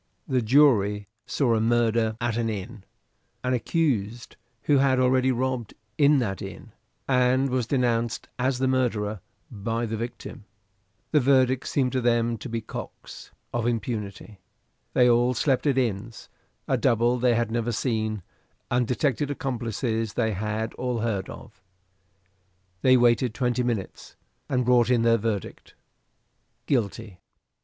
The 0.27 0.41
jury 0.41 1.07
saw 1.27 1.53
a 1.53 1.61
murder 1.61 2.17
at 2.19 2.35
an 2.35 2.49
inn; 2.49 2.85
an 3.43 3.53
accused, 3.53 4.35
who 4.63 4.79
had 4.79 4.99
already 4.99 5.31
robbed 5.31 5.75
in 5.95 6.17
that 6.17 6.41
inn, 6.41 6.71
and 7.07 7.51
was 7.51 7.67
denounced 7.67 8.27
as 8.39 8.57
his 8.57 8.67
murderer 8.67 9.21
by 9.51 9.85
the 9.85 9.97
victim. 9.97 10.45
The 11.11 11.19
verdict 11.19 11.67
seemed 11.67 11.91
to 11.91 12.01
them 12.01 12.39
to 12.39 12.49
be 12.49 12.61
Cox, 12.61 13.29
of 13.53 13.67
impunity. 13.67 14.39
They 14.95 15.07
all 15.07 15.35
slept 15.35 15.67
at 15.67 15.77
inns; 15.77 16.29
a 16.67 16.77
double 16.79 17.19
they 17.19 17.35
had 17.35 17.51
never 17.51 17.71
seen; 17.71 18.23
undetected 18.71 19.29
accomplices 19.29 20.13
they 20.13 20.31
had 20.33 20.73
all 20.79 21.01
heard 21.01 21.29
of. 21.29 21.61
They 22.81 22.97
waited 22.97 23.35
twenty 23.35 23.61
minutes, 23.61 24.15
and 24.49 24.65
brought 24.65 24.89
in 24.89 25.03
their 25.03 25.17
verdict 25.19 25.75
Guilty. 26.65 27.19